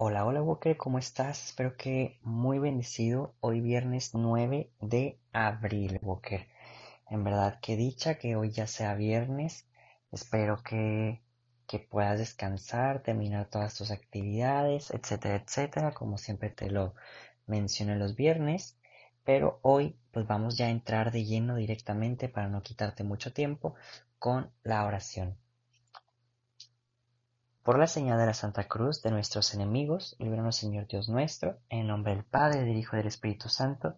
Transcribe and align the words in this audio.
Hola, 0.00 0.24
hola 0.24 0.42
Walker, 0.42 0.76
¿cómo 0.76 1.00
estás? 1.00 1.46
Espero 1.46 1.76
que 1.76 2.20
muy 2.22 2.60
bendecido 2.60 3.34
hoy 3.40 3.60
viernes 3.60 4.14
9 4.14 4.70
de 4.80 5.18
abril, 5.32 5.98
Walker. 6.02 6.46
En 7.10 7.24
verdad, 7.24 7.58
qué 7.60 7.76
dicha 7.76 8.14
que 8.16 8.36
hoy 8.36 8.50
ya 8.52 8.68
sea 8.68 8.94
viernes. 8.94 9.66
Espero 10.12 10.62
que, 10.62 11.20
que 11.66 11.80
puedas 11.80 12.16
descansar, 12.16 13.02
terminar 13.02 13.50
todas 13.50 13.74
tus 13.76 13.90
actividades, 13.90 14.92
etcétera, 14.92 15.34
etcétera, 15.44 15.92
como 15.92 16.16
siempre 16.16 16.50
te 16.50 16.70
lo 16.70 16.94
menciono 17.46 17.96
los 17.96 18.14
viernes. 18.14 18.78
Pero 19.24 19.58
hoy 19.62 19.98
pues 20.12 20.28
vamos 20.28 20.56
ya 20.56 20.66
a 20.66 20.70
entrar 20.70 21.10
de 21.10 21.24
lleno 21.24 21.56
directamente 21.56 22.28
para 22.28 22.46
no 22.48 22.62
quitarte 22.62 23.02
mucho 23.02 23.32
tiempo 23.32 23.74
con 24.20 24.52
la 24.62 24.84
oración. 24.86 25.36
Por 27.62 27.78
la 27.78 27.86
señal 27.86 28.18
de 28.18 28.26
la 28.26 28.34
Santa 28.34 28.64
Cruz 28.64 29.02
de 29.02 29.10
nuestros 29.10 29.52
enemigos, 29.54 30.16
líbranos 30.18 30.56
Señor 30.56 30.86
Dios 30.86 31.08
nuestro, 31.08 31.58
en 31.68 31.86
nombre 31.86 32.14
del 32.14 32.24
Padre, 32.24 32.64
del 32.64 32.76
Hijo 32.76 32.96
y 32.96 32.98
del 32.98 33.08
Espíritu 33.08 33.48
Santo. 33.48 33.96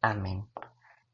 Amén. 0.00 0.48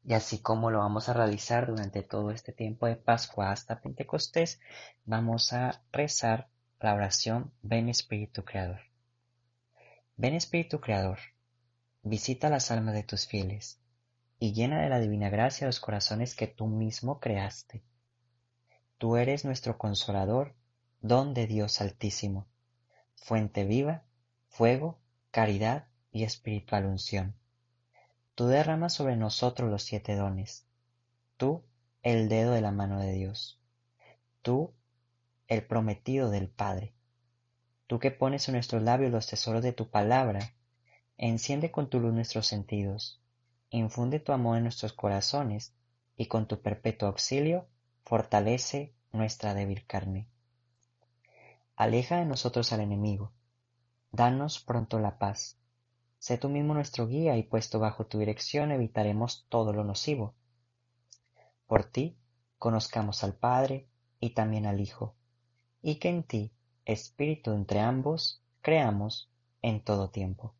Y 0.03 0.13
así 0.13 0.41
como 0.41 0.71
lo 0.71 0.79
vamos 0.79 1.09
a 1.09 1.13
realizar 1.13 1.67
durante 1.67 2.01
todo 2.01 2.31
este 2.31 2.53
tiempo 2.53 2.87
de 2.87 2.95
Pascua 2.95 3.51
hasta 3.51 3.81
Pentecostés, 3.81 4.59
vamos 5.05 5.53
a 5.53 5.83
rezar 5.91 6.47
la 6.79 6.93
oración 6.95 7.51
Ven 7.61 7.89
Espíritu 7.89 8.43
Creador. 8.43 8.79
Ven 10.17 10.33
Espíritu 10.33 10.79
Creador, 10.79 11.19
visita 12.01 12.49
las 12.49 12.71
almas 12.71 12.95
de 12.95 13.03
tus 13.03 13.27
fieles 13.27 13.79
y 14.39 14.53
llena 14.53 14.81
de 14.81 14.89
la 14.89 14.99
divina 14.99 15.29
gracia 15.29 15.67
los 15.67 15.79
corazones 15.79 16.35
que 16.35 16.47
tú 16.47 16.67
mismo 16.67 17.19
creaste. 17.19 17.83
Tú 18.97 19.17
eres 19.17 19.45
nuestro 19.45 19.77
consolador 19.77 20.55
don 21.01 21.33
de 21.33 21.47
Dios 21.47 21.79
Altísimo, 21.79 22.45
fuente 23.15 23.63
viva, 23.63 24.03
fuego, 24.49 24.99
caridad 25.31 25.87
y 26.11 26.23
espiritual 26.23 26.85
unción. 26.85 27.35
Tú 28.35 28.47
derramas 28.47 28.95
sobre 28.95 29.15
nosotros 29.15 29.69
los 29.69 29.83
siete 29.83 30.15
dones. 30.15 30.65
Tú, 31.37 31.63
el 32.03 32.27
dedo 32.27 32.51
de 32.51 32.59
la 32.59 32.71
mano 32.71 32.99
de 32.99 33.13
Dios. 33.13 33.61
Tú, 34.41 34.73
el 35.47 35.65
prometido 35.65 36.29
del 36.29 36.49
Padre. 36.49 36.93
Tú 37.87 37.99
que 37.99 38.11
pones 38.11 38.49
en 38.49 38.55
nuestros 38.55 38.83
labios 38.83 39.11
los 39.11 39.27
tesoros 39.27 39.63
de 39.63 39.71
tu 39.71 39.89
palabra, 39.89 40.53
enciende 41.17 41.71
con 41.71 41.89
tu 41.89 42.01
luz 42.01 42.13
nuestros 42.13 42.45
sentidos, 42.45 43.21
infunde 43.69 44.19
tu 44.19 44.33
amor 44.33 44.57
en 44.57 44.63
nuestros 44.63 44.91
corazones 44.91 45.73
y 46.17 46.25
con 46.25 46.45
tu 46.45 46.61
perpetuo 46.61 47.07
auxilio 47.07 47.67
fortalece 48.03 48.93
nuestra 49.13 49.53
débil 49.53 49.85
carne. 49.87 50.27
Aleja 51.79 52.17
de 52.17 52.25
nosotros 52.25 52.73
al 52.73 52.81
enemigo. 52.81 53.31
Danos 54.11 54.59
pronto 54.59 54.99
la 54.99 55.17
paz. 55.17 55.57
Sé 56.17 56.37
tú 56.37 56.49
mismo 56.49 56.73
nuestro 56.73 57.07
guía 57.07 57.37
y 57.37 57.43
puesto 57.43 57.79
bajo 57.79 58.05
tu 58.05 58.19
dirección 58.19 58.73
evitaremos 58.73 59.45
todo 59.47 59.71
lo 59.71 59.85
nocivo. 59.85 60.35
Por 61.67 61.85
ti 61.85 62.17
conozcamos 62.57 63.23
al 63.23 63.33
Padre 63.33 63.87
y 64.19 64.31
también 64.31 64.65
al 64.65 64.81
Hijo, 64.81 65.15
y 65.81 65.99
que 65.99 66.09
en 66.09 66.23
ti, 66.23 66.51
Espíritu 66.83 67.53
entre 67.53 67.79
ambos, 67.79 68.43
creamos 68.59 69.31
en 69.61 69.81
todo 69.81 70.09
tiempo. 70.09 70.55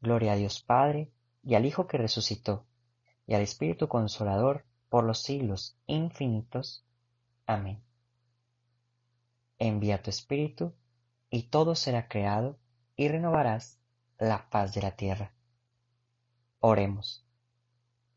Gloria 0.00 0.32
a 0.32 0.36
Dios 0.36 0.62
Padre, 0.62 1.12
y 1.44 1.56
al 1.56 1.66
Hijo 1.66 1.86
que 1.86 1.98
resucitó, 1.98 2.64
y 3.26 3.34
al 3.34 3.42
Espíritu 3.42 3.86
Consolador, 3.86 4.64
por 4.88 5.04
los 5.04 5.18
siglos 5.18 5.76
infinitos. 5.86 6.86
Amén 7.44 7.82
envía 9.58 10.02
tu 10.02 10.10
espíritu, 10.10 10.74
y 11.30 11.44
todo 11.44 11.74
será 11.74 12.08
creado, 12.08 12.58
y 12.96 13.08
renovarás 13.08 13.78
la 14.18 14.48
paz 14.50 14.74
de 14.74 14.82
la 14.82 14.96
tierra. 14.96 15.32
Oremos. 16.60 17.24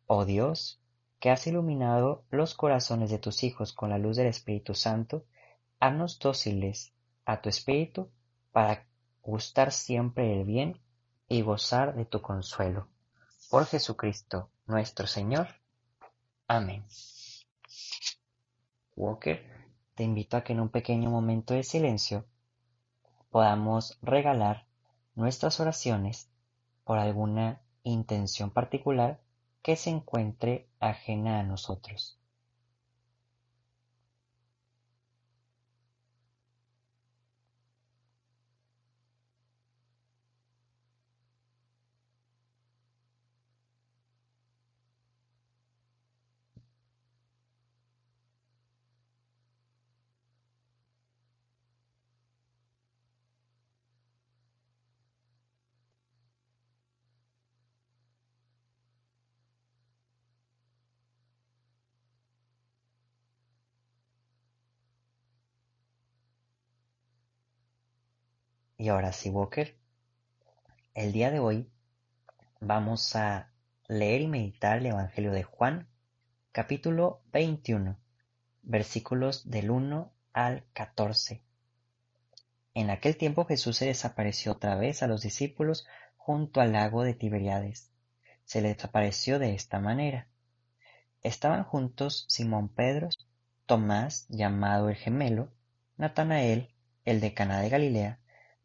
Oh 0.07 0.25
Dios, 0.25 0.81
que 1.19 1.29
has 1.29 1.45
iluminado 1.45 2.25
los 2.31 2.55
corazones 2.55 3.11
de 3.11 3.19
tus 3.19 3.43
hijos 3.43 3.73
con 3.73 3.89
la 3.91 3.99
luz 3.99 4.17
del 4.17 4.27
Espíritu 4.27 4.73
Santo, 4.73 5.25
haznos 5.79 6.17
dóciles 6.19 6.93
a 7.25 7.41
tu 7.41 7.49
Espíritu 7.49 8.09
para 8.51 8.87
gustar 9.21 9.71
siempre 9.71 10.33
el 10.33 10.45
bien 10.45 10.81
y 11.27 11.43
gozar 11.43 11.95
de 11.95 12.05
tu 12.05 12.21
consuelo. 12.21 12.87
Por 13.49 13.65
Jesucristo 13.67 14.49
nuestro 14.65 15.05
Señor. 15.05 15.47
Amén. 16.47 16.85
Walker 18.95 19.60
te 19.95 20.03
invito 20.03 20.37
a 20.37 20.43
que 20.43 20.53
en 20.53 20.59
un 20.59 20.69
pequeño 20.69 21.09
momento 21.09 21.53
de 21.53 21.63
silencio 21.63 22.25
podamos 23.29 23.97
regalar 24.01 24.65
nuestras 25.15 25.59
oraciones 25.59 26.29
por 26.83 26.99
alguna 26.99 27.61
intención 27.83 28.51
particular 28.51 29.19
que 29.61 29.75
se 29.75 29.89
encuentre 29.89 30.67
ajena 30.79 31.39
a 31.39 31.43
nosotros. 31.43 32.20
Y 68.81 68.89
ahora 68.89 69.13
sí, 69.13 69.29
Walker, 69.29 69.77
el 70.95 71.11
día 71.11 71.29
de 71.29 71.37
hoy 71.37 71.69
vamos 72.59 73.15
a 73.15 73.51
leer 73.87 74.21
y 74.21 74.27
meditar 74.27 74.79
el 74.79 74.87
Evangelio 74.87 75.31
de 75.31 75.43
Juan, 75.43 75.87
capítulo 76.51 77.21
21, 77.31 77.95
versículos 78.63 79.51
del 79.51 79.69
1 79.69 80.11
al 80.33 80.63
14. 80.73 81.43
En 82.73 82.89
aquel 82.89 83.17
tiempo 83.17 83.45
Jesús 83.45 83.77
se 83.77 83.85
desapareció 83.85 84.53
otra 84.53 84.73
vez 84.73 85.03
a 85.03 85.07
los 85.07 85.21
discípulos 85.21 85.85
junto 86.17 86.59
al 86.59 86.71
lago 86.71 87.03
de 87.03 87.13
Tiberiades. 87.13 87.91
Se 88.45 88.61
les 88.63 88.77
desapareció 88.77 89.37
de 89.37 89.53
esta 89.53 89.79
manera. 89.79 90.27
Estaban 91.21 91.65
juntos 91.65 92.25
Simón 92.29 92.67
Pedro, 92.67 93.09
Tomás, 93.67 94.25
llamado 94.27 94.89
el 94.89 94.95
gemelo, 94.95 95.49
Natanael, 95.97 96.73
el 97.05 97.19
de 97.19 97.35
Caná 97.35 97.61
de 97.61 97.69
Galilea, 97.69 98.20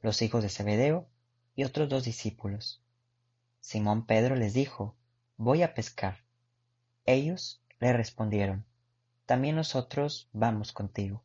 los 0.07 0.23
hijos 0.23 0.45
de 0.45 0.49
Zebedeo 0.49 1.09
y 1.57 1.65
otros 1.65 1.89
dos 1.89 2.05
discípulos. 2.05 2.81
Simón 3.59 4.07
Pedro 4.07 4.37
les 4.37 4.55
dijo, 4.55 4.95
Voy 5.37 5.65
a 5.65 5.75
pescar. 5.75 6.19
Ellos 7.07 7.61
le 7.81 7.93
respondieron, 7.93 8.65
También 9.27 9.57
nosotros 9.57 10.29
vamos 10.33 10.71
contigo. 10.71 11.25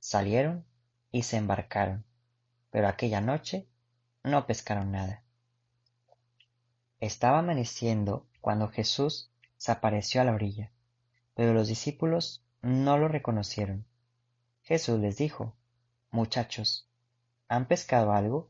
Salieron 0.00 0.64
y 1.12 1.22
se 1.22 1.36
embarcaron, 1.36 2.04
pero 2.72 2.88
aquella 2.88 3.20
noche 3.20 3.68
no 4.24 4.44
pescaron 4.44 4.90
nada. 4.90 5.22
Estaba 6.98 7.38
amaneciendo 7.38 8.26
cuando 8.40 8.66
Jesús 8.70 9.30
se 9.56 9.70
apareció 9.70 10.20
a 10.20 10.24
la 10.24 10.34
orilla, 10.34 10.72
pero 11.34 11.54
los 11.54 11.68
discípulos 11.68 12.44
no 12.60 12.98
lo 12.98 13.06
reconocieron. 13.06 13.86
Jesús 14.62 14.98
les 14.98 15.16
dijo, 15.16 15.54
Muchachos, 16.10 16.88
¿Han 17.52 17.66
pescado 17.66 18.12
algo? 18.12 18.48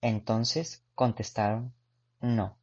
Entonces 0.00 0.84
contestaron, 0.94 1.74
No. 2.20 2.56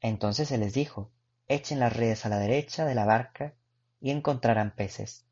Entonces 0.00 0.48
se 0.48 0.56
les 0.56 0.72
dijo, 0.72 1.10
Echen 1.48 1.80
las 1.80 1.94
redes 1.94 2.24
a 2.24 2.30
la 2.30 2.38
derecha 2.38 2.86
de 2.86 2.94
la 2.94 3.04
barca 3.04 3.52
y 4.00 4.12
encontrarán 4.12 4.74
peces. 4.74 5.26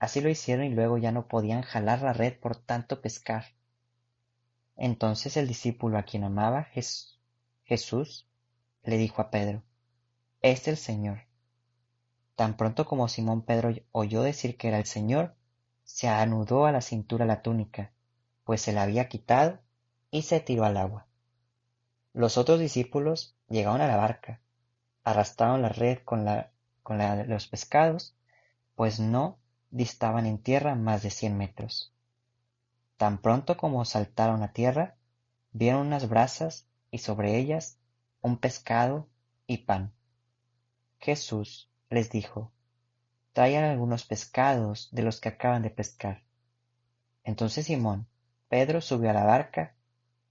Así 0.00 0.20
lo 0.20 0.28
hicieron 0.28 0.66
y 0.66 0.70
luego 0.70 0.98
ya 0.98 1.12
no 1.12 1.28
podían 1.28 1.62
jalar 1.62 2.02
la 2.02 2.12
red 2.12 2.36
por 2.40 2.56
tanto 2.56 3.00
pescar. 3.00 3.44
Entonces 4.74 5.36
el 5.36 5.46
discípulo 5.46 5.96
a 5.96 6.02
quien 6.02 6.24
amaba 6.24 6.66
Jesús 7.62 8.28
le 8.82 8.98
dijo 8.98 9.22
a 9.22 9.30
Pedro, 9.30 9.62
Es 10.42 10.66
el 10.66 10.76
Señor. 10.76 11.20
Tan 12.34 12.56
pronto 12.56 12.84
como 12.84 13.06
Simón 13.06 13.42
Pedro 13.42 13.72
oyó 13.92 14.22
decir 14.22 14.56
que 14.56 14.66
era 14.66 14.78
el 14.78 14.86
Señor, 14.86 15.36
se 15.86 16.08
anudó 16.08 16.66
a 16.66 16.72
la 16.72 16.82
cintura 16.82 17.24
la 17.24 17.42
túnica, 17.42 17.92
pues 18.44 18.60
se 18.60 18.72
la 18.72 18.82
había 18.82 19.08
quitado, 19.08 19.60
y 20.10 20.22
se 20.22 20.40
tiró 20.40 20.64
al 20.64 20.76
agua. 20.76 21.06
Los 22.12 22.36
otros 22.36 22.58
discípulos 22.58 23.36
llegaron 23.48 23.80
a 23.80 23.86
la 23.86 23.96
barca, 23.96 24.40
arrastraron 25.04 25.62
la 25.62 25.68
red 25.68 25.98
con 26.04 26.24
la, 26.24 26.50
con 26.82 26.98
de 26.98 27.26
los 27.26 27.46
pescados, 27.46 28.16
pues 28.74 28.98
no 28.98 29.38
distaban 29.70 30.26
en 30.26 30.38
tierra 30.38 30.74
más 30.74 31.02
de 31.02 31.10
cien 31.10 31.38
metros. 31.38 31.94
Tan 32.96 33.18
pronto 33.18 33.56
como 33.56 33.84
saltaron 33.84 34.42
a 34.42 34.52
tierra, 34.52 34.96
vieron 35.52 35.86
unas 35.86 36.08
brasas 36.08 36.66
y 36.90 36.98
sobre 36.98 37.36
ellas 37.36 37.78
un 38.22 38.38
pescado 38.38 39.08
y 39.46 39.58
pan. 39.58 39.92
Jesús 40.98 41.70
les 41.90 42.10
dijo, 42.10 42.50
traigan 43.36 43.64
algunos 43.64 44.06
pescados 44.06 44.88
de 44.92 45.02
los 45.02 45.20
que 45.20 45.28
acaban 45.28 45.60
de 45.60 45.68
pescar. 45.68 46.22
Entonces 47.22 47.66
Simón, 47.66 48.06
Pedro 48.48 48.80
subió 48.80 49.10
a 49.10 49.12
la 49.12 49.24
barca, 49.24 49.74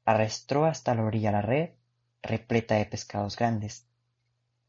arrastró 0.06 0.66
hasta 0.66 0.96
la 0.96 1.04
orilla 1.04 1.32
la 1.32 1.44
red, 1.44 1.74
repleta 2.24 2.74
de 2.74 2.88
pescados 2.88 3.36
grandes. 3.36 3.86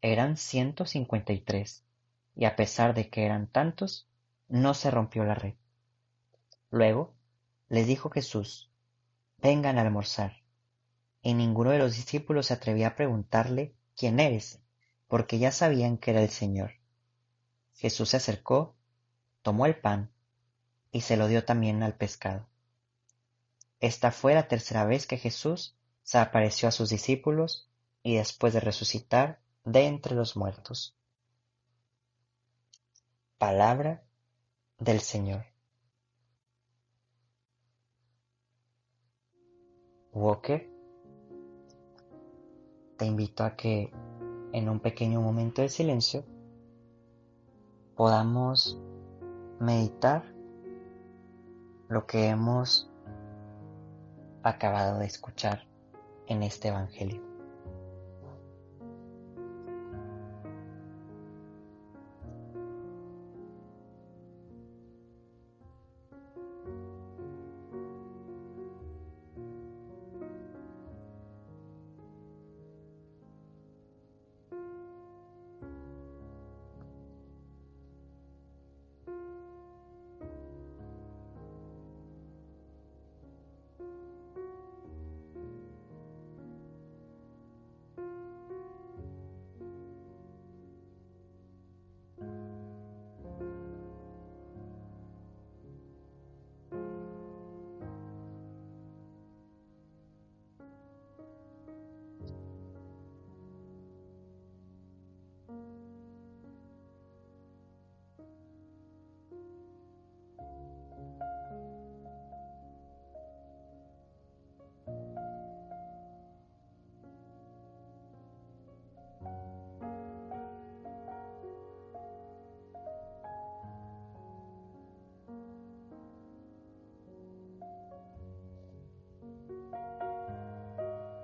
Eran 0.02 0.36
ciento 0.36 0.84
cincuenta 0.84 1.32
y 1.32 1.40
tres, 1.40 1.82
y 2.34 2.44
a 2.44 2.56
pesar 2.56 2.92
de 2.92 3.08
que 3.08 3.24
eran 3.24 3.46
tantos, 3.46 4.06
no 4.48 4.74
se 4.74 4.90
rompió 4.90 5.24
la 5.24 5.34
red. 5.34 5.54
Luego 6.70 7.14
les 7.70 7.86
dijo 7.86 8.10
Jesús, 8.10 8.70
vengan 9.38 9.78
a 9.78 9.80
almorzar. 9.80 10.42
Y 11.22 11.32
ninguno 11.32 11.70
de 11.70 11.78
los 11.78 11.96
discípulos 11.96 12.48
se 12.48 12.52
atrevía 12.52 12.88
a 12.88 12.96
preguntarle, 12.96 13.74
¿quién 13.96 14.20
eres? 14.20 14.60
porque 15.08 15.38
ya 15.38 15.52
sabían 15.52 15.96
que 15.96 16.10
era 16.10 16.22
el 16.22 16.28
Señor. 16.28 16.72
Jesús 17.76 18.10
se 18.10 18.16
acercó, 18.16 18.74
tomó 19.42 19.66
el 19.66 19.78
pan 19.78 20.10
y 20.90 21.02
se 21.02 21.16
lo 21.16 21.28
dio 21.28 21.44
también 21.44 21.82
al 21.82 21.94
pescado. 21.94 22.46
Esta 23.80 24.10
fue 24.12 24.34
la 24.34 24.48
tercera 24.48 24.84
vez 24.84 25.06
que 25.06 25.18
Jesús 25.18 25.76
se 26.02 26.18
apareció 26.18 26.68
a 26.68 26.72
sus 26.72 26.88
discípulos 26.88 27.68
y 28.02 28.16
después 28.16 28.54
de 28.54 28.60
resucitar 28.60 29.40
de 29.64 29.86
entre 29.86 30.14
los 30.14 30.36
muertos. 30.36 30.96
Palabra 33.36 34.02
del 34.78 35.00
Señor. 35.00 35.44
Walker, 40.12 40.66
te 42.96 43.04
invito 43.04 43.44
a 43.44 43.54
que 43.54 43.92
en 44.54 44.70
un 44.70 44.80
pequeño 44.80 45.20
momento 45.20 45.60
de 45.60 45.68
silencio 45.68 46.24
podamos 47.96 48.78
meditar 49.58 50.22
lo 51.88 52.06
que 52.06 52.28
hemos 52.28 52.90
acabado 54.42 54.98
de 54.98 55.06
escuchar 55.06 55.66
en 56.26 56.42
este 56.42 56.68
Evangelio. 56.68 57.35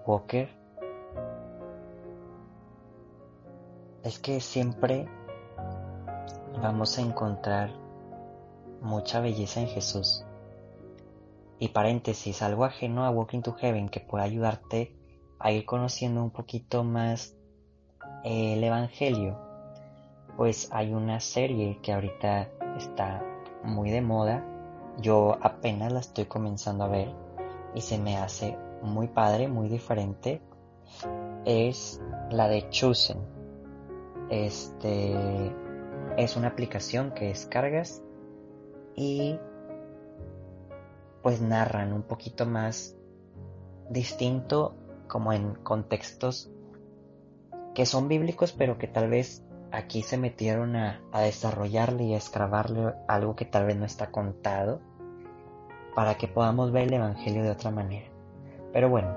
Walker 0.06 0.48
es 4.02 4.18
que 4.18 4.40
siempre 4.40 5.08
vamos 6.60 6.98
a 6.98 7.02
encontrar 7.02 7.70
mucha 8.80 9.20
belleza 9.20 9.60
en 9.60 9.68
Jesús. 9.68 10.24
Y 11.58 11.68
paréntesis, 11.68 12.42
algo 12.42 12.64
ajeno 12.64 13.04
a 13.04 13.10
Walking 13.10 13.42
to 13.42 13.52
Heaven 13.52 13.88
que 13.88 14.00
pueda 14.00 14.24
ayudarte 14.24 14.96
a 15.38 15.52
ir 15.52 15.64
conociendo 15.64 16.22
un 16.22 16.30
poquito 16.30 16.82
más 16.82 17.36
el 18.24 18.62
Evangelio. 18.64 19.38
Pues 20.36 20.68
hay 20.72 20.92
una 20.92 21.20
serie 21.20 21.78
que 21.80 21.92
ahorita 21.92 22.48
está 22.76 23.22
muy 23.62 23.90
de 23.90 24.00
moda. 24.00 24.44
Yo 24.98 25.38
apenas 25.40 25.92
la 25.92 26.00
estoy 26.00 26.24
comenzando 26.24 26.84
a 26.84 26.88
ver 26.88 27.14
y 27.74 27.80
se 27.80 27.98
me 27.98 28.16
hace 28.16 28.58
muy 28.82 29.08
padre, 29.08 29.48
muy 29.48 29.68
diferente, 29.68 30.42
es 31.44 32.00
la 32.30 32.48
de 32.48 32.68
Chosen. 32.70 33.18
Este 34.30 35.52
es 36.16 36.36
una 36.36 36.48
aplicación 36.48 37.12
que 37.12 37.28
descargas 37.28 38.02
y 38.94 39.38
pues 41.22 41.40
narran 41.40 41.92
un 41.92 42.02
poquito 42.02 42.46
más 42.46 42.96
distinto 43.88 44.74
como 45.08 45.32
en 45.32 45.54
contextos 45.54 46.50
que 47.74 47.86
son 47.86 48.08
bíblicos 48.08 48.52
pero 48.52 48.76
que 48.76 48.88
tal 48.88 49.08
vez 49.08 49.44
aquí 49.70 50.02
se 50.02 50.18
metieron 50.18 50.76
a, 50.76 51.02
a 51.12 51.22
desarrollarle 51.22 52.04
y 52.04 52.14
a 52.14 52.18
escravarle 52.18 52.94
algo 53.08 53.36
que 53.36 53.44
tal 53.44 53.66
vez 53.66 53.76
no 53.76 53.86
está 53.86 54.10
contado 54.10 54.80
para 55.94 56.16
que 56.16 56.28
podamos 56.28 56.72
ver 56.72 56.84
el 56.84 56.94
Evangelio 56.94 57.42
de 57.42 57.50
otra 57.50 57.70
manera. 57.70 58.11
Pero 58.72 58.88
bueno, 58.88 59.14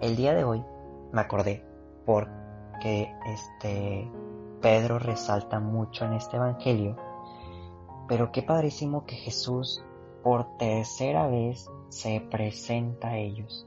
el 0.00 0.16
día 0.16 0.34
de 0.34 0.44
hoy 0.44 0.64
me 1.12 1.20
acordé 1.20 1.64
porque 2.06 3.12
este 3.26 4.10
Pedro 4.60 4.98
resalta 4.98 5.60
mucho 5.60 6.04
en 6.04 6.14
este 6.14 6.36
evangelio, 6.36 6.96
pero 8.08 8.30
qué 8.30 8.42
padrísimo 8.42 9.04
que 9.04 9.16
Jesús 9.16 9.82
por 10.22 10.56
tercera 10.56 11.26
vez 11.26 11.68
se 11.88 12.20
presenta 12.20 13.08
a 13.08 13.18
ellos. 13.18 13.66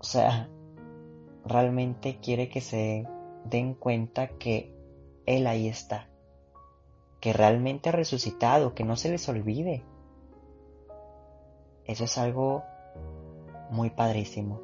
O 0.00 0.04
sea, 0.04 0.48
realmente 1.44 2.18
quiere 2.22 2.48
que 2.48 2.60
se 2.60 3.08
den 3.44 3.74
cuenta 3.74 4.28
que 4.28 4.74
Él 5.26 5.46
ahí 5.46 5.68
está, 5.68 6.08
que 7.20 7.32
realmente 7.32 7.88
ha 7.88 7.92
resucitado, 7.92 8.74
que 8.74 8.84
no 8.84 8.96
se 8.96 9.10
les 9.10 9.28
olvide. 9.28 9.82
Eso 11.84 12.04
es 12.04 12.18
algo 12.18 12.64
muy 13.70 13.90
padrísimo. 13.90 14.60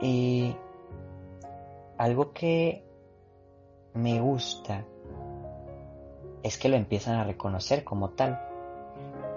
Y 0.00 0.54
algo 1.96 2.32
que 2.32 2.84
me 3.94 4.20
gusta 4.20 4.84
es 6.42 6.58
que 6.58 6.68
lo 6.68 6.76
empiezan 6.76 7.16
a 7.16 7.24
reconocer 7.24 7.84
como 7.84 8.10
tal. 8.10 8.40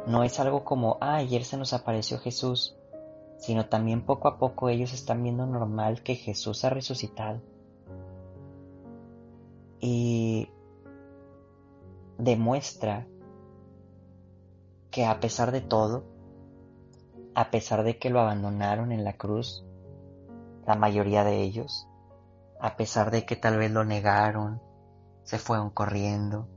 No 0.07 0.23
es 0.23 0.39
algo 0.39 0.63
como, 0.63 0.97
ah, 1.01 1.15
ayer 1.15 1.43
se 1.43 1.57
nos 1.57 1.73
apareció 1.73 2.19
Jesús, 2.19 2.75
sino 3.37 3.67
también 3.67 4.05
poco 4.05 4.27
a 4.27 4.37
poco 4.37 4.69
ellos 4.69 4.93
están 4.93 5.23
viendo 5.23 5.45
normal 5.45 6.03
que 6.03 6.15
Jesús 6.15 6.63
ha 6.63 6.69
resucitado. 6.69 7.41
Y 9.79 10.47
demuestra 12.19 13.07
que 14.91 15.05
a 15.05 15.19
pesar 15.19 15.51
de 15.51 15.61
todo, 15.61 16.03
a 17.35 17.51
pesar 17.51 17.83
de 17.83 17.97
que 17.97 18.09
lo 18.09 18.19
abandonaron 18.19 18.91
en 18.91 19.03
la 19.03 19.13
cruz, 19.13 19.65
la 20.65 20.75
mayoría 20.75 21.23
de 21.23 21.41
ellos, 21.41 21.87
a 22.59 22.75
pesar 22.75 23.11
de 23.11 23.25
que 23.25 23.35
tal 23.35 23.57
vez 23.57 23.71
lo 23.71 23.83
negaron, 23.83 24.61
se 25.23 25.37
fueron 25.37 25.69
corriendo, 25.69 26.47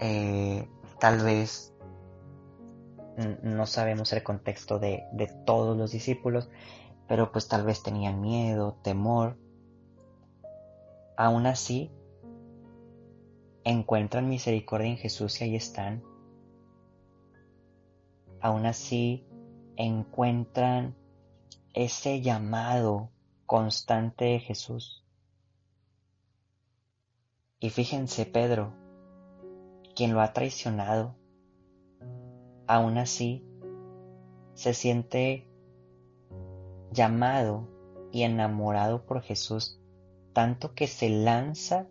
eh, 0.00 0.68
tal 0.98 1.20
vez 1.20 1.74
no 3.42 3.66
sabemos 3.66 4.12
el 4.12 4.22
contexto 4.22 4.78
de, 4.78 5.04
de 5.12 5.26
todos 5.44 5.76
los 5.76 5.92
discípulos, 5.92 6.48
pero 7.08 7.32
pues 7.32 7.48
tal 7.48 7.64
vez 7.64 7.82
tenían 7.82 8.20
miedo, 8.20 8.78
temor. 8.82 9.36
Aún 11.16 11.46
así, 11.46 11.90
encuentran 13.64 14.28
misericordia 14.28 14.88
en 14.88 14.96
Jesús 14.96 15.40
y 15.40 15.44
ahí 15.44 15.56
están. 15.56 16.02
Aún 18.40 18.64
así, 18.64 19.26
encuentran 19.80 20.94
ese 21.72 22.20
llamado 22.20 23.10
constante 23.46 24.26
de 24.26 24.40
Jesús. 24.40 25.04
Y 27.58 27.70
fíjense, 27.70 28.26
Pedro, 28.26 28.74
quien 29.94 30.12
lo 30.12 30.20
ha 30.20 30.32
traicionado, 30.34 31.16
aún 32.66 32.98
así 32.98 33.44
se 34.54 34.74
siente 34.74 35.48
llamado 36.92 37.68
y 38.12 38.24
enamorado 38.24 39.06
por 39.06 39.22
Jesús, 39.22 39.80
tanto 40.34 40.74
que 40.74 40.88
se 40.88 41.08
lanza 41.08 41.86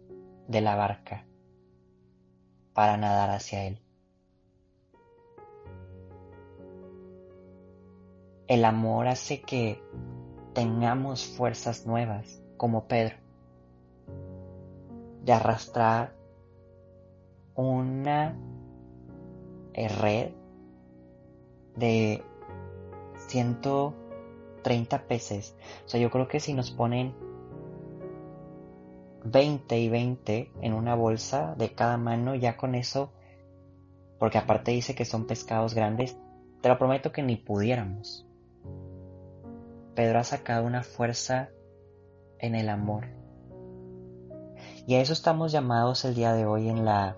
de 0.48 0.62
la 0.62 0.76
barca 0.76 1.26
para 2.74 2.98
nadar 2.98 3.32
hacia 3.32 3.66
Él. 3.66 3.82
El 8.50 8.66
amor 8.66 9.08
hace 9.08 9.42
que 9.42 9.80
tengamos 10.56 11.24
fuerzas 11.24 11.86
nuevas, 11.86 12.42
como 12.58 12.88
Pedro, 12.88 13.16
de 15.24 15.32
arrastrar 15.32 16.16
una 17.54 18.36
red 19.76 20.32
de 21.76 22.24
130 23.28 25.08
peces. 25.08 25.56
O 25.86 25.90
sea, 25.90 26.00
yo 26.00 26.10
creo 26.10 26.28
que 26.28 26.40
si 26.40 26.56
nos 26.56 26.72
ponen 26.72 27.14
20 29.26 29.78
y 29.78 29.90
20 29.90 30.52
en 30.62 30.74
una 30.74 30.96
bolsa 30.96 31.54
de 31.56 31.76
cada 31.76 31.98
mano, 31.98 32.34
ya 32.34 32.58
con 32.58 32.74
eso, 32.74 33.14
porque 34.18 34.40
aparte 34.40 34.72
dice 34.72 34.96
que 34.96 35.06
son 35.06 35.28
pescados 35.28 35.76
grandes, 35.76 36.18
te 36.62 36.70
lo 36.70 36.80
prometo 36.80 37.12
que 37.12 37.22
ni 37.22 37.36
pudiéramos. 37.36 38.26
Pedro 40.00 40.20
ha 40.20 40.24
sacado 40.24 40.66
una 40.66 40.82
fuerza 40.82 41.50
en 42.38 42.56
el 42.56 42.70
amor. 42.70 43.08
Y 44.88 44.96
a 44.96 45.02
eso 45.02 45.12
estamos 45.12 45.52
llamados 45.52 46.06
el 46.06 46.16
día 46.16 46.32
de 46.32 46.46
hoy 46.46 46.70
en 46.70 46.86
la 46.86 47.18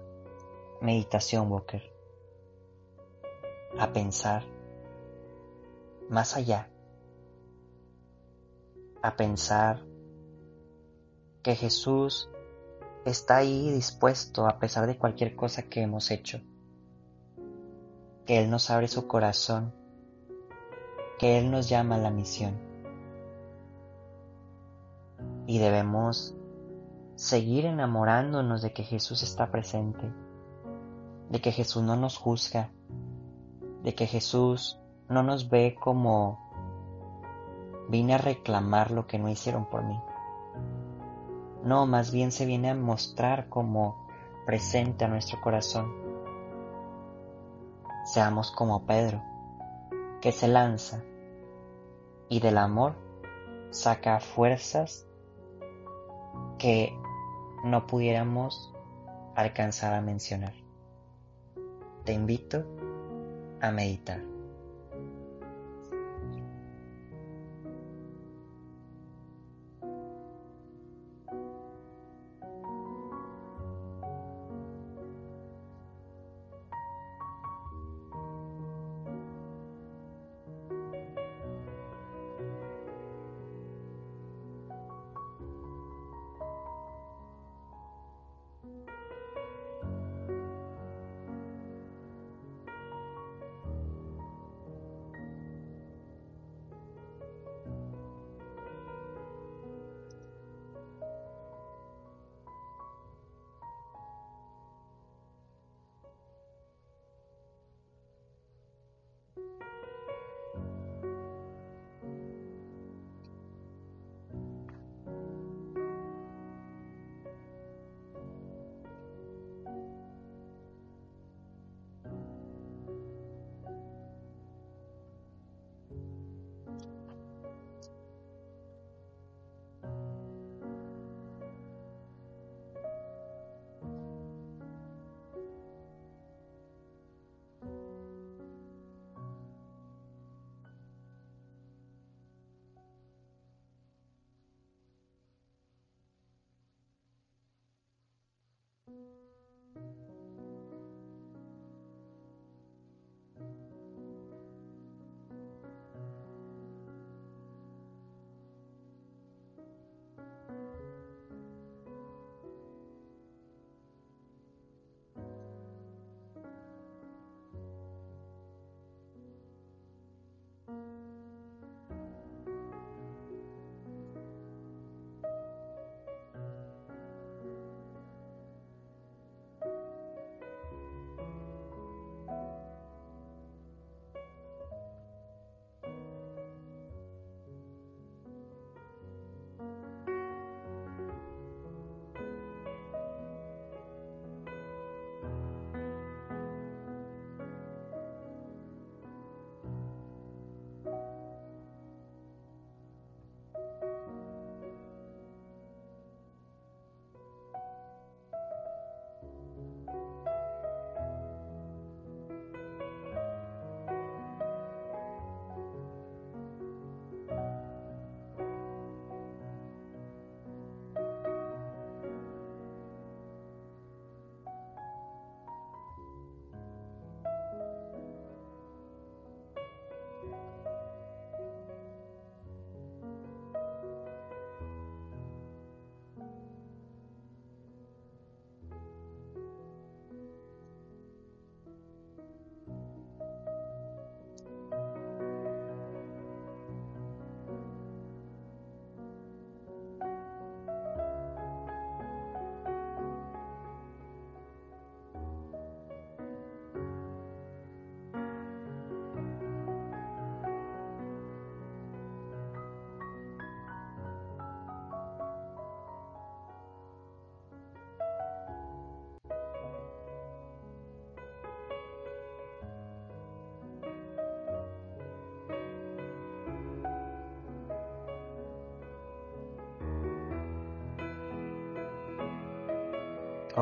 meditación, 0.82 1.52
Walker. 1.52 1.84
A 3.78 3.94
pensar 3.94 4.46
más 6.10 6.36
allá. 6.36 6.72
A 9.04 9.16
pensar 9.16 9.84
que 11.44 11.56
Jesús 11.56 12.32
está 13.06 13.38
ahí 13.38 13.70
dispuesto 13.70 14.48
a 14.48 14.58
pesar 14.58 14.88
de 14.88 14.98
cualquier 14.98 15.36
cosa 15.36 15.70
que 15.70 15.84
hemos 15.84 16.10
hecho. 16.10 16.42
Que 18.26 18.40
Él 18.40 18.50
nos 18.50 18.72
abre 18.72 18.88
su 18.88 19.08
corazón. 19.08 19.72
Que 21.20 21.38
Él 21.38 21.52
nos 21.52 21.70
llama 21.70 21.98
a 21.98 22.00
la 22.00 22.10
misión. 22.10 22.71
Y 25.52 25.60
debemos 25.60 26.36
seguir 27.16 27.66
enamorándonos 27.66 28.62
de 28.62 28.72
que 28.72 28.84
Jesús 28.84 29.24
está 29.24 29.52
presente. 29.52 30.12
De 31.30 31.42
que 31.42 31.52
Jesús 31.52 31.84
no 31.84 31.96
nos 31.96 32.18
juzga. 32.18 32.72
De 33.84 33.94
que 33.94 34.08
Jesús 34.08 34.80
no 35.10 35.24
nos 35.24 35.50
ve 35.50 35.76
como 35.80 36.40
vine 37.90 38.14
a 38.14 38.18
reclamar 38.18 38.92
lo 38.92 39.08
que 39.08 39.20
no 39.20 39.28
hicieron 39.28 39.66
por 39.66 39.84
mí 39.84 40.00
no, 41.64 41.86
más 41.86 42.12
bien 42.12 42.32
se 42.32 42.46
viene 42.46 42.72
a 42.72 42.76
mostrar 42.76 43.48
como 43.48 44.08
presente 44.46 45.06
a 45.06 45.08
nuestro 45.08 45.40
corazón. 45.42 45.94
Seamos 48.06 48.52
como 48.52 48.86
Pedro, 48.86 49.22
que 50.22 50.32
se 50.32 50.48
lanza 50.48 51.04
y 52.30 52.40
del 52.40 52.58
amor 52.58 52.96
saca 53.70 54.20
fuerzas 54.20 55.08
que 56.62 56.96
no 57.64 57.88
pudiéramos 57.88 58.72
alcanzar 59.36 59.96
a 59.96 60.02
mencionar. 60.02 60.54
Te 62.06 62.14
invito 62.14 62.64
a 63.62 63.72
meditar. 63.72 64.31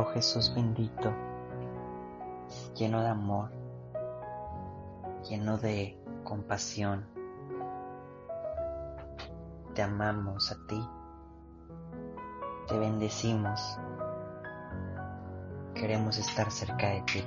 Oh 0.02 0.06
Jesús 0.06 0.56
bendito, 0.56 1.14
lleno 2.74 3.02
de 3.02 3.10
amor, 3.10 3.52
lleno 5.30 5.58
de 5.58 6.02
compasión, 6.24 7.06
te 9.76 9.82
amamos 9.82 10.54
a 10.54 10.68
ti, 10.68 10.82
te 12.70 12.80
bendecimos, 12.80 13.78
queremos 15.76 16.18
estar 16.18 16.50
cerca 16.50 16.92
de 16.92 17.02
ti. 17.02 17.26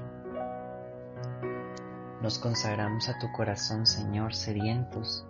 Nos 2.23 2.39
consagramos 2.39 3.07
a 3.11 3.19
tu 3.19 3.31
corazón, 3.33 3.85
Señor, 3.85 4.35
sedientos, 4.35 5.27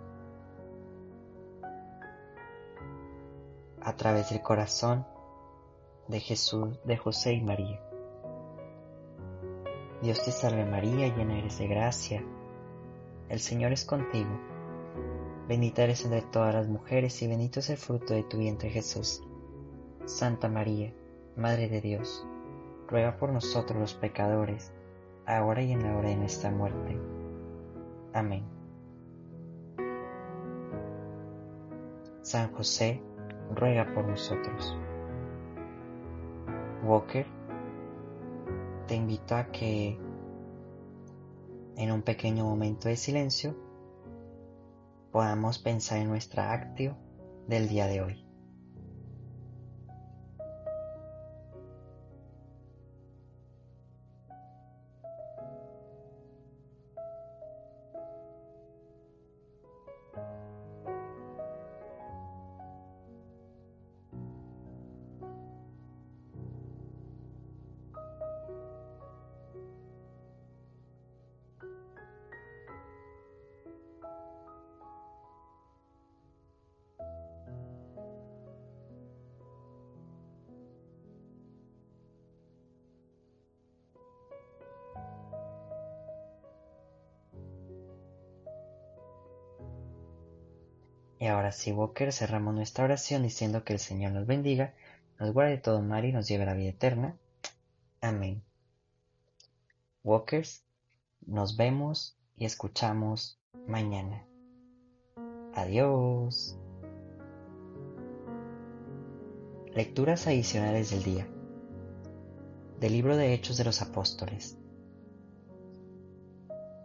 a 3.81 3.97
través 3.97 4.29
del 4.29 4.41
corazón 4.41 5.05
de 6.07 6.19
Jesús, 6.19 6.79
de 6.83 6.97
José 6.97 7.33
y 7.33 7.41
María. 7.41 7.81
Dios 10.01 10.23
te 10.23 10.31
salve 10.31 10.65
María, 10.65 11.15
llena 11.15 11.39
eres 11.39 11.59
de 11.59 11.67
gracia, 11.67 12.23
el 13.29 13.39
Señor 13.39 13.71
es 13.71 13.85
contigo, 13.85 14.29
bendita 15.47 15.83
eres 15.83 16.03
entre 16.03 16.21
todas 16.21 16.53
las 16.53 16.67
mujeres 16.67 17.21
y 17.21 17.27
bendito 17.27 17.61
es 17.61 17.69
el 17.69 17.77
fruto 17.77 18.13
de 18.13 18.23
tu 18.23 18.37
vientre 18.37 18.69
Jesús. 18.69 19.23
Santa 20.05 20.49
María, 20.49 20.93
Madre 21.37 21.69
de 21.69 21.81
Dios, 21.81 22.27
ruega 22.87 23.17
por 23.17 23.31
nosotros 23.31 23.79
los 23.79 23.93
pecadores, 23.93 24.73
ahora 25.25 25.61
y 25.63 25.71
en 25.71 25.83
la 25.83 25.97
hora 25.97 26.09
de 26.09 26.17
nuestra 26.17 26.51
muerte. 26.51 26.99
Amén. 28.13 28.43
San 32.21 32.51
José, 32.53 33.01
ruega 33.55 33.93
por 33.93 34.05
nosotros. 34.05 34.77
Walker, 36.83 37.25
te 38.87 38.95
invito 38.95 39.35
a 39.35 39.51
que 39.51 39.97
en 41.77 41.91
un 41.91 42.01
pequeño 42.01 42.43
momento 42.43 42.89
de 42.89 42.97
silencio 42.97 43.55
podamos 45.11 45.59
pensar 45.59 45.99
en 45.99 46.09
nuestra 46.09 46.51
actio 46.51 46.97
del 47.47 47.69
día 47.69 47.87
de 47.87 48.01
hoy. 48.01 48.32
Y 91.23 91.27
ahora 91.27 91.53
sí, 91.53 91.71
Walker, 91.71 92.11
cerramos 92.11 92.53
nuestra 92.53 92.83
oración 92.83 93.23
diciendo 93.23 93.63
que 93.63 93.71
el 93.71 93.79
Señor 93.79 94.11
nos 94.11 94.27
bendiga, 94.27 94.73
nos 95.17 95.31
guarde 95.31 95.57
todo 95.57 95.81
mal 95.81 96.03
y 96.03 96.11
nos 96.11 96.27
lleve 96.27 96.43
a 96.43 96.47
la 96.47 96.53
vida 96.53 96.71
eterna. 96.71 97.15
Amén. 98.01 98.43
Walkers, 100.03 100.65
nos 101.25 101.55
vemos 101.55 102.17
y 102.35 102.43
escuchamos 102.43 103.39
mañana. 103.69 104.25
Adiós. 105.53 106.57
Lecturas 109.73 110.27
adicionales 110.27 110.89
del 110.89 111.03
día. 111.03 111.27
Del 112.81 112.91
libro 112.91 113.15
de 113.15 113.33
Hechos 113.33 113.55
de 113.55 113.63
los 113.63 113.81
Apóstoles. 113.81 114.57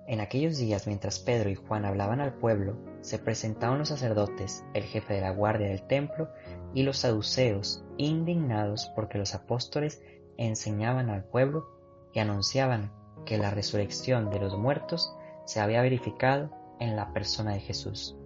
En 0.09 0.21
aquellos 0.21 0.57
días, 0.57 0.87
mientras 0.87 1.19
Pedro 1.19 1.51
y 1.51 1.55
Juan 1.55 1.85
hablaban 1.85 2.23
al 2.23 2.33
pueblo, 2.33 2.79
se 3.03 3.19
presentaron 3.19 3.79
los 3.79 3.91
sacerdotes, 3.91 4.65
el 4.73 4.85
jefe 4.85 5.13
de 5.13 5.21
la 5.21 5.33
guardia 5.33 5.69
del 5.69 5.87
templo 5.87 6.31
y 6.73 6.83
los 6.83 6.97
saduceos, 6.97 7.85
indignados 7.99 8.91
porque 8.97 9.19
los 9.19 9.35
apóstoles 9.35 10.03
enseñaban 10.39 11.11
al 11.11 11.25
pueblo 11.25 11.69
y 12.15 12.21
anunciaban 12.21 12.91
que 13.27 13.37
la 13.37 13.51
resurrección 13.51 14.31
de 14.31 14.41
los 14.41 14.57
muertos 14.57 15.15
se 15.45 15.61
había 15.61 15.83
verificado 15.83 16.51
en 16.81 16.97
la 16.97 17.13
persona 17.13 17.53
de 17.53 17.61
Jesús. 17.61 18.17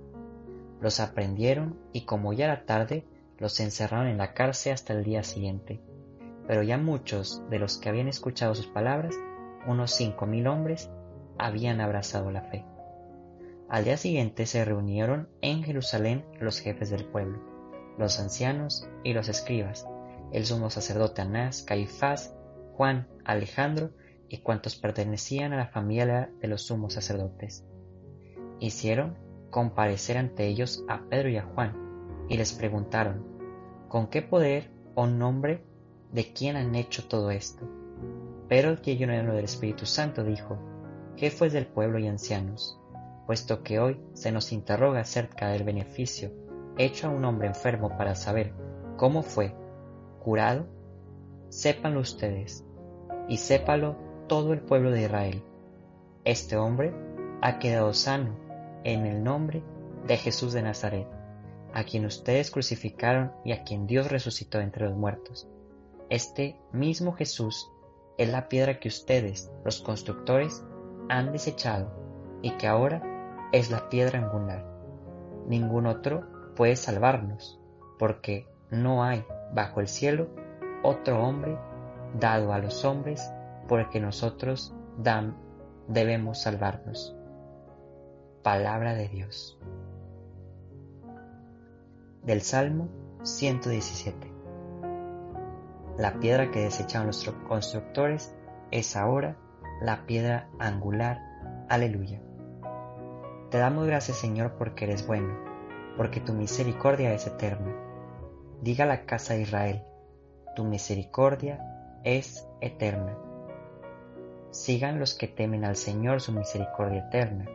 Los 0.81 1.01
aprendieron 1.01 1.81
y 1.93 2.05
como 2.05 2.33
ya 2.33 2.45
era 2.45 2.65
tarde, 2.65 3.05
los 3.39 3.59
encerraron 3.59 4.07
en 4.07 4.19
la 4.19 4.35
cárcel 4.35 4.75
hasta 4.75 4.93
el 4.93 5.03
día 5.03 5.25
siguiente. 5.25 5.81
Pero 6.47 6.63
ya 6.63 6.79
muchos 6.79 7.43
de 7.51 7.59
los 7.59 7.79
que 7.79 7.89
habían 7.89 8.07
escuchado 8.07 8.55
sus 8.55 8.69
palabras, 8.69 9.17
unos 9.67 9.91
cinco 9.91 10.27
mil 10.27 10.47
hombres, 10.47 10.89
habían 11.39 11.81
abrazado 11.81 12.31
la 12.31 12.43
fe. 12.43 12.65
Al 13.69 13.85
día 13.85 13.97
siguiente 13.97 14.47
se 14.47 14.65
reunieron 14.65 15.29
en 15.41 15.63
Jerusalén 15.63 16.25
los 16.39 16.61
jefes 16.61 16.91
del 16.91 17.07
pueblo, 17.07 17.41
los 17.99 18.21
ancianos 18.21 18.89
y 19.03 19.15
los 19.15 19.29
escribas, 19.29 19.87
el 20.33 20.45
sumo 20.45 20.71
sacerdote 20.71 21.23
Anás, 21.23 21.63
Caifás, 21.63 22.35
Juan, 22.75 23.09
Alejandro 23.25 23.91
y 24.29 24.39
cuantos 24.39 24.77
pertenecían 24.77 25.53
a 25.53 25.57
la 25.57 25.69
familia 25.69 26.31
de 26.41 26.49
los 26.49 26.63
sumos 26.63 26.95
sacerdotes. 26.95 27.65
Hicieron 28.61 29.19
comparecer 29.51 30.17
ante 30.17 30.47
ellos 30.47 30.85
a 30.89 31.03
Pedro 31.09 31.29
y 31.29 31.37
a 31.37 31.45
Juan 31.45 32.27
y 32.29 32.37
les 32.37 32.53
preguntaron, 32.53 33.25
¿con 33.89 34.09
qué 34.09 34.23
poder 34.23 34.71
o 34.95 35.07
nombre 35.07 35.65
de 36.13 36.33
quién 36.33 36.57
han 36.57 36.75
hecho 36.75 37.07
todo 37.09 37.31
esto? 37.31 37.69
Pero 38.49 38.71
el 38.71 38.81
lleno 38.81 39.35
del 39.35 39.45
Espíritu 39.45 39.87
Santo 39.87 40.25
dijo, 40.25 40.59
jefes 41.17 41.53
del 41.53 41.67
pueblo 41.67 41.99
y 41.99 42.09
ancianos, 42.09 42.79
puesto 43.27 43.63
que 43.63 43.79
hoy 43.79 44.01
se 44.15 44.33
nos 44.33 44.53
interroga 44.53 45.01
acerca 45.01 45.49
del 45.49 45.65
beneficio 45.65 46.31
hecho 46.79 47.09
a 47.09 47.11
un 47.11 47.25
hombre 47.25 47.49
enfermo 47.49 47.97
para 47.97 48.15
saber 48.15 48.53
cómo 48.97 49.23
fue 49.23 49.55
curado, 50.21 50.67
sépanlo 51.49 52.01
ustedes 52.01 52.65
y 53.29 53.37
sépalo 53.37 53.97
todo 54.29 54.53
el 54.53 54.61
pueblo 54.61 54.91
de 54.91 55.03
Israel. 55.03 55.43
Este 56.25 56.57
hombre 56.57 56.95
ha 57.41 57.59
quedado 57.59 57.93
sano 57.93 58.37
en 58.85 59.07
el 59.07 59.23
nombre 59.23 59.63
de 60.07 60.17
Jesús 60.17 60.53
de 60.53 60.63
Nazaret, 60.63 61.09
a 61.75 61.85
quien 61.85 62.05
ustedes 62.07 62.51
crucificaron 62.51 63.33
y 63.45 63.53
a 63.53 63.65
quien 63.65 63.87
Dios 63.87 64.11
resucitó 64.11 64.61
entre 64.61 64.87
los 64.87 64.97
muertos. 64.97 65.49
Este 66.11 66.57
mismo 66.73 67.13
Jesús 67.13 67.71
es 68.19 68.29
la 68.29 68.49
piedra 68.49 68.79
que 68.79 68.89
ustedes, 68.89 69.51
los 69.65 69.81
constructores, 69.81 70.65
han 71.09 71.33
desechado 71.33 71.91
y 72.43 72.53
que 72.53 72.67
ahora 72.67 73.03
es 73.53 73.71
la 73.71 73.89
piedra 73.89 74.19
angular. 74.19 74.65
Ningún 75.47 75.87
otro 75.87 76.25
puede 76.57 76.77
salvarnos, 76.77 77.61
porque 77.99 78.49
no 78.71 79.05
hay 79.05 79.25
bajo 79.55 79.81
el 79.81 79.89
cielo 79.89 80.29
otro 80.83 81.23
hombre 81.23 81.59
dado 82.19 82.53
a 82.53 82.59
los 82.59 82.85
hombres 82.85 83.31
por 83.69 83.81
el 83.81 83.89
que 83.89 84.01
nosotros 84.01 84.75
dan, 84.99 85.37
debemos 85.89 86.43
salvarnos. 86.43 87.17
Palabra 88.43 88.95
de 88.95 89.09
Dios. 89.09 89.59
Del 92.23 92.41
Salmo 92.43 92.89
117. 93.23 94.33
La 95.99 96.15
piedra 96.19 96.51
que 96.51 96.61
desecharon 96.61 97.09
los 97.09 97.25
constructores 97.49 98.35
es 98.71 98.97
ahora 98.97 99.37
la 99.81 100.07
piedra 100.07 100.49
angular. 100.59 101.21
Aleluya. 101.69 102.21
Te 103.51 103.59
damos 103.59 103.87
gracias 103.87 104.17
Señor 104.17 104.57
porque 104.57 104.85
eres 104.85 105.07
bueno, 105.07 105.37
porque 105.97 106.21
tu 106.21 106.33
misericordia 106.33 107.13
es 107.13 107.27
eterna. 107.27 107.77
Diga 108.63 108.87
la 108.87 109.05
casa 109.05 109.35
de 109.35 109.43
Israel, 109.43 109.83
tu 110.55 110.65
misericordia 110.65 112.01
es 112.05 112.49
eterna. 112.61 113.17
Sigan 114.51 114.99
los 114.99 115.15
que 115.15 115.29
temen 115.29 115.65
al 115.65 115.77
Señor 115.77 116.21
su 116.21 116.33
misericordia 116.33 117.07
eterna. 117.09 117.47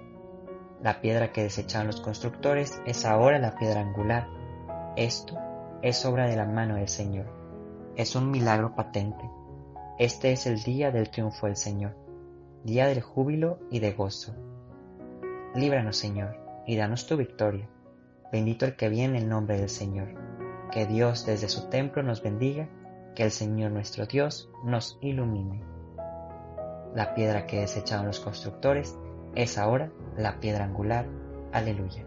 La 0.82 1.02
piedra 1.02 1.32
que 1.32 1.44
desecharon 1.44 1.88
los 1.88 2.02
constructores 2.02 2.82
es 2.86 3.06
ahora 3.06 3.40
la 3.40 3.56
piedra 3.56 3.82
angular. 3.82 4.28
Esto 4.96 5.38
es 5.82 6.06
obra 6.06 6.28
de 6.28 6.36
la 6.36 6.46
mano 6.46 6.76
del 6.76 6.88
Señor. 6.88 7.28
Es 7.96 8.16
un 8.16 8.30
milagro 8.30 8.76
patente. 8.76 9.28
Este 9.98 10.32
es 10.32 10.46
el 10.46 10.62
día 10.62 10.92
del 10.92 11.10
triunfo 11.10 11.48
del 11.48 11.56
Señor 11.56 12.07
día 12.64 12.88
del 12.88 13.02
júbilo 13.02 13.60
y 13.70 13.80
de 13.80 13.94
gozo. 13.94 14.36
Líbranos, 15.56 15.98
Señor, 15.98 16.38
y 16.66 16.76
danos 16.76 17.08
tu 17.08 17.18
victoria. 17.18 17.70
Bendito 18.32 18.66
el 18.66 18.76
que 18.76 18.90
viene 18.90 19.18
en 19.18 19.24
el 19.24 19.30
nombre 19.30 19.58
del 19.58 19.70
Señor. 19.70 20.10
Que 20.72 20.86
Dios 20.86 21.26
desde 21.26 21.50
su 21.50 21.70
templo 21.70 22.04
nos 22.04 22.22
bendiga, 22.22 22.70
Que 23.16 23.24
el 23.24 23.32
Señor 23.32 23.72
nuestro 23.72 24.06
Dios 24.06 24.50
nos 24.64 25.00
ilumine. 25.02 25.64
La 26.94 27.14
piedra 27.16 27.48
que 27.48 27.60
desecharon 27.60 28.06
los 28.08 28.20
constructores 28.20 28.98
es 29.36 29.58
ahora 29.58 29.92
la 30.18 30.40
piedra 30.40 30.66
angular. 30.66 31.06
Aleluya. 31.52 32.07